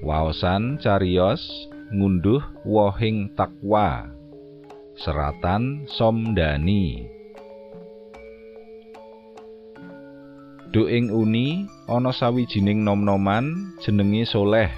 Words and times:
Waosan 0.00 0.80
cariyos 0.80 1.44
ngunduh 1.92 2.40
wohing 2.64 3.36
takwa. 3.36 4.08
Seratan 4.96 5.84
Somdani. 5.92 7.04
Duh 10.72 10.88
ing 10.88 11.12
uni 11.12 11.68
ana 11.84 12.16
sawijining 12.16 12.80
nom-noman 12.80 13.76
jenenge 13.84 14.24
Soleh. 14.24 14.72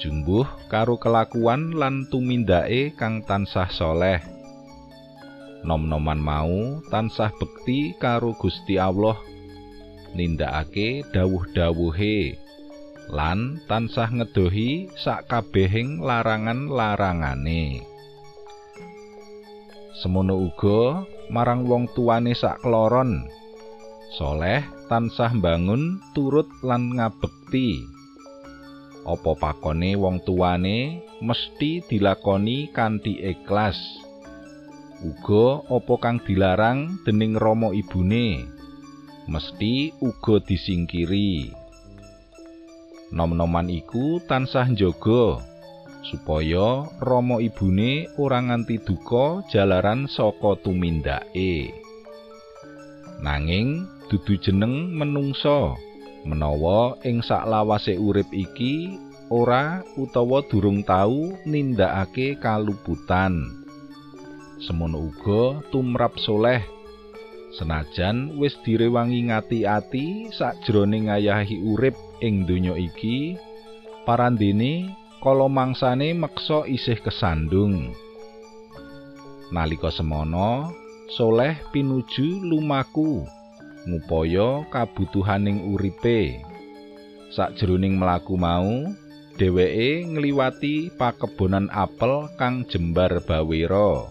Jumbuh 0.00 0.48
karo 0.72 0.96
kelakuan 0.96 1.76
lan 1.76 2.08
tumindake 2.08 2.96
kang 2.96 3.20
tansah 3.20 3.68
soleh. 3.68 4.24
Nom-noman 5.60 6.16
mau 6.16 6.80
tansah 6.88 7.36
bekti 7.36 7.92
karo 8.00 8.32
Gusti 8.32 8.80
Allah. 8.80 9.20
Nindakake 10.16 11.04
dawuh-dawuhe 11.12 12.45
lan 13.10 13.62
tansah 13.70 14.10
ngedohi 14.10 14.90
sakabehing 14.98 16.02
larangan-larangane. 16.02 17.82
Semono 19.96 20.36
uga 20.36 21.06
marang 21.32 21.64
wong 21.64 21.88
tuane 21.94 22.36
sakloron. 22.36 23.24
Soleh 24.16 24.62
tansah 24.90 25.32
mbangun 25.34 26.02
turut 26.12 26.48
lan 26.60 26.94
ngabekti. 26.94 27.84
Apa 29.06 29.32
pakone 29.38 29.94
wong 29.94 30.20
tuane 30.26 31.00
mesti 31.22 31.80
dilakoni 31.86 32.74
kanthi 32.74 33.22
ikhlas. 33.22 33.78
Uga 35.04 35.62
apa 35.68 35.94
kang 36.00 36.18
dilarang 36.24 37.00
dening 37.04 37.36
rama 37.36 37.70
ibune 37.70 38.56
mesti 39.26 39.90
uga 40.00 40.38
disingkiri. 40.38 41.65
Nom-noman 43.14 43.70
iku 43.70 44.18
tansah 44.26 44.66
njaga 44.70 45.42
supaya 46.06 46.86
rama 47.02 47.42
ibune 47.42 48.06
ora 48.18 48.42
nganti 48.42 48.82
duka 48.82 49.42
jalaran 49.50 50.06
saka 50.06 50.58
tumindake. 50.62 51.70
Nanging 53.22 53.86
dudu 54.06 54.38
jeneng 54.38 54.94
menungsa 54.94 55.74
menawa 56.26 56.98
ing 57.06 57.22
saklawase 57.22 57.98
urip 57.98 58.30
iki 58.30 58.98
ora 59.30 59.82
utawa 59.98 60.42
durung 60.46 60.86
tau 60.86 61.34
nindakake 61.46 62.38
kaluputan 62.38 63.66
semono 64.62 65.10
uga 65.10 65.60
tumrap 65.68 66.16
soleh 66.16 66.75
senajan 67.56 68.36
wis 68.36 68.54
direwangi 68.62 69.32
ngati-ati 69.32 70.30
sakjroning 70.36 71.08
ngayahi 71.08 71.64
urip 71.64 71.96
ing 72.20 72.44
donya 72.44 72.76
iki 72.76 73.40
parandene 74.04 74.92
kala 75.24 75.48
mangsane 75.48 76.12
meksa 76.12 76.68
isih 76.68 77.00
kesandung 77.00 77.96
nalika 79.50 79.88
semono 79.88 80.70
soleh 81.10 81.56
pinuju 81.72 82.44
lumaku 82.44 83.24
ngupaya 83.86 84.66
kabutuhaning 84.68 85.70
uripe. 85.70 86.42
Sakjroning 87.30 87.98
mlaku 87.98 88.34
mau, 88.34 88.90
dheweke 89.38 90.02
ngliwati 90.10 90.90
pakebonan 90.98 91.70
apel 91.70 92.26
kang 92.34 92.66
jembar 92.66 93.22
bawera. 93.22 94.10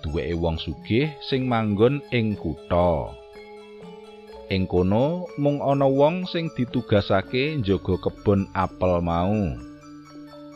Duweke 0.00 0.34
wong 0.36 0.56
sugih 0.56 1.12
sing 1.20 1.44
manggon 1.44 2.00
ing 2.10 2.36
kutha. 2.40 3.12
Ing 4.50 4.66
kono 4.66 5.30
mung 5.38 5.62
ana 5.62 5.86
wong 5.86 6.26
sing 6.26 6.50
ditugasake 6.56 7.60
njaga 7.60 7.94
kebon 8.04 8.50
apel 8.56 8.98
mau. 9.04 9.54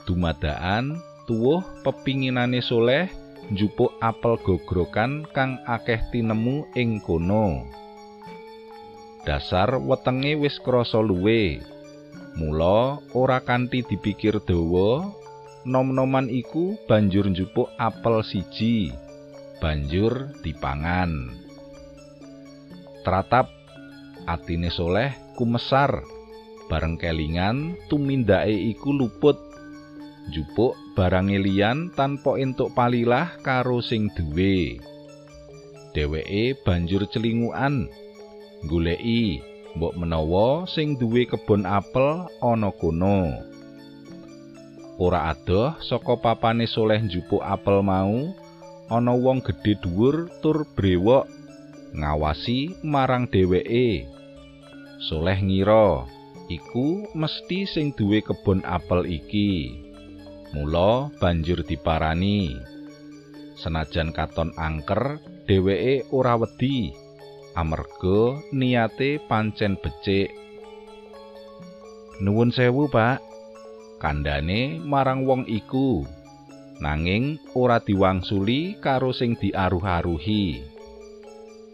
Dumadaan 0.04 0.98
tuwuh 1.28 1.62
pepinginane 1.84 2.60
soleh 2.64 3.08
njupuk 3.52 3.92
apel 4.00 4.34
gogrokan 4.44 5.28
kang 5.30 5.60
akeh 5.68 6.00
tinemu 6.10 6.64
ing 6.74 6.98
kono. 7.04 7.64
dasar 9.24 9.80
wetenge 9.80 10.36
wis 10.36 10.60
krasa 10.60 11.00
luwe. 11.00 11.58
Mula 12.36 13.00
ora 13.16 13.40
kanthi 13.40 13.80
dipikir 13.86 14.36
dawa, 14.44 15.08
nom-noman 15.64 16.28
iku 16.28 16.76
banjur 16.84 17.30
njupuk 17.32 17.72
apel 17.80 18.20
siji, 18.26 18.92
banjur 19.58 20.32
dipangan. 20.42 21.30
Tratap 23.04 23.52
atine 24.24 24.72
soleh 24.72 25.12
kumesar 25.36 26.00
bareng 26.72 26.96
kelingan 26.96 27.76
tumindake 27.92 28.54
iku 28.72 28.90
luput. 28.90 29.36
Njupuk 30.24 30.72
barang 30.96 31.28
liyan 31.28 31.92
tanpa 31.92 32.40
entuk 32.40 32.72
palilah 32.72 33.36
karo 33.44 33.84
sing 33.84 34.08
duwe. 34.16 34.80
Dheweke 35.92 36.56
banjur 36.64 37.04
celingukan 37.12 37.86
goleki 38.64 39.44
mbok 39.76 39.94
menawa 40.00 40.64
sing 40.64 40.96
duwe 40.96 41.28
kebon 41.28 41.68
apel 41.68 42.24
ana 42.40 42.72
kono. 42.72 43.36
Ora 44.96 45.34
adoh 45.34 45.74
saka 45.82 46.14
papane 46.14 46.70
soleh 46.70 47.02
njupuk 47.02 47.42
apel 47.42 47.82
mau, 47.82 48.30
ana 48.90 49.12
wong 49.16 49.40
gedhe 49.44 49.78
dhuwur 49.80 50.28
tur 50.44 50.68
brewok 50.76 51.28
ngawasi 51.94 52.74
marang 52.82 53.30
dheweke. 53.30 54.08
Soleh 55.04 55.38
ngira 55.40 56.08
iku 56.50 57.08
mesti 57.12 57.68
sing 57.68 57.92
duwe 57.94 58.20
kebon 58.24 58.64
apel 58.66 59.06
iki. 59.06 59.80
Mula 60.56 61.10
banjur 61.18 61.62
diparani. 61.66 62.54
Senajan 63.54 64.10
katon 64.10 64.50
angker, 64.58 65.22
dheweke 65.46 66.06
ora 66.10 66.34
wedi. 66.38 67.04
amarga 67.54 68.42
niate 68.50 69.22
pancen 69.30 69.78
becik. 69.78 70.34
Nuwun 72.22 72.50
sewu, 72.50 72.90
Pak. 72.90 73.22
Kandhane 74.02 74.82
marang 74.82 75.22
wong 75.24 75.46
iku. 75.46 76.02
Nanging 76.82 77.38
ora 77.54 77.78
diwangsuli 77.78 78.78
karo 78.82 79.14
sing 79.14 79.38
diaruh-aruhi. 79.38 80.62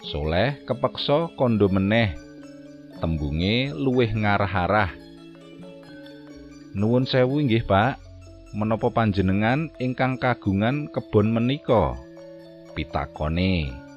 Soleh 0.05 0.65
kepeksa 0.65 1.33
kondo 1.37 1.69
meneh. 1.73 2.17
Tembunge 3.01 3.73
luwih 3.73 4.13
ngarah-arah. 4.13 4.93
Nuwun 6.77 7.09
sewu 7.09 7.41
inggih, 7.41 7.65
Pak. 7.65 7.97
Menapa 8.53 8.91
panjenengan 8.91 9.71
ingkang 9.79 10.19
kagungan 10.19 10.91
kebon 10.91 11.31
menika? 11.33 11.97
Pitakone. 12.75 13.89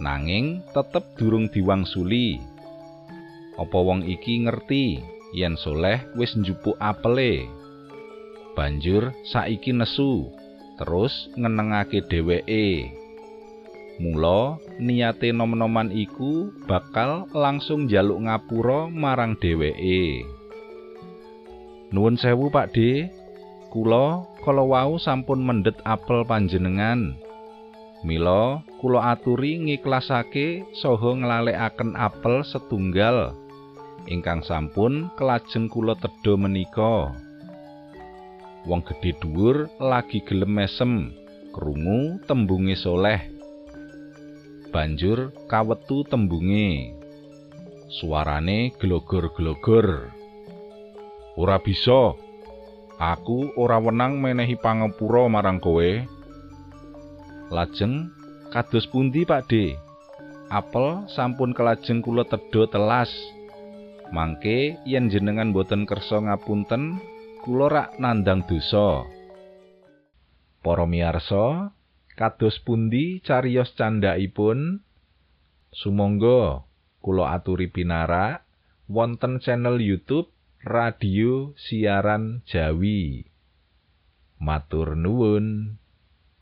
nanging 0.00 0.64
tetep 0.72 1.04
durung 1.20 1.52
diwangsuli. 1.52 2.40
Apa 3.60 3.76
wong 3.76 4.08
iki 4.08 4.48
ngerti 4.48 5.04
yen 5.36 5.54
soleh 5.60 6.00
wis 6.16 6.32
njupuk 6.32 6.74
apele? 6.80 7.44
Banjur 8.56 9.12
saiki 9.28 9.76
nesu, 9.76 10.32
terus 10.80 11.28
ngenengake 11.36 12.00
dheweke. 12.08 12.88
Mula 14.00 14.56
niate 14.80 15.28
nom-noman 15.28 15.92
iku 15.92 16.48
bakal 16.64 17.28
langsung 17.36 17.84
njaluk 17.84 18.24
ngapura 18.24 18.88
marang 18.88 19.36
dheweke. 19.36 20.24
Nuwun 21.92 22.16
sewu 22.16 22.48
Pak 22.48 22.72
De, 22.72 23.12
kula 23.68 24.24
kala 24.40 24.64
wau 24.64 24.96
sampun 24.96 25.44
mendhet 25.44 25.76
apel 25.84 26.24
panjenengan. 26.24 27.12
Mila 28.00 28.64
kula 28.80 29.12
aturi 29.12 29.60
ngiklasake 29.60 30.64
saha 30.80 31.10
nglalekaken 31.20 31.92
apel 31.92 32.40
setunggal 32.40 33.36
ingkang 34.08 34.40
sampun 34.40 35.12
kelajeng 35.20 35.68
kula 35.68 35.92
tedha 36.00 36.40
menika. 36.40 37.12
Wong 38.68 38.84
gedhe 38.84 39.16
dhuwur 39.16 39.72
lagi 39.80 40.20
gelem 40.20 40.52
mesem 40.52 41.16
krungu 41.56 42.20
tembunge 42.28 42.76
soleh. 42.76 43.20
Banjur 44.68 45.32
kawetu 45.48 46.04
tembunge. 46.04 46.92
Suarane 47.90 48.70
glogor-glogor. 48.76 50.12
Ora 51.40 51.56
bisa. 51.58 52.14
Aku 53.00 53.56
ora 53.56 53.80
wenang 53.80 54.20
menehi 54.20 54.60
pangapura 54.60 55.24
marang 55.26 55.56
kowe. 55.56 56.04
Lajeng 57.48 58.12
kados 58.52 58.84
pundi 58.92 59.24
Pak 59.24 59.48
De? 59.48 59.72
Apel 60.52 61.08
sampun 61.08 61.56
kelajeng 61.56 62.04
kula 62.04 62.28
tedha 62.28 62.68
telas. 62.68 63.08
Mangke 64.12 64.76
yen 64.84 65.08
jenengan 65.08 65.54
boten 65.54 65.86
kersa 65.86 66.18
ngapunten, 66.18 66.98
kula 67.40 67.72
rak 67.72 67.90
nandang 67.96 68.44
dosa. 68.44 69.08
Para 70.60 70.84
miyarsa, 70.84 71.72
kados 72.20 72.60
pundi 72.60 73.24
cariyos 73.24 73.72
candhaipun? 73.80 74.84
Sumangga 75.72 76.68
kula 77.00 77.32
aturi 77.32 77.72
pinarak 77.72 78.44
wonten 78.92 79.40
channel 79.40 79.80
YouTube 79.80 80.28
radio 80.60 81.56
siaran 81.56 82.44
Jawi. 82.44 83.24
Matur 84.36 85.00
nuwun. 85.00 85.79